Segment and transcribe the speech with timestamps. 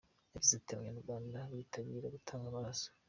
[0.33, 2.87] Yagize ati “Abanyarwanda baritabira gutanga amaraso.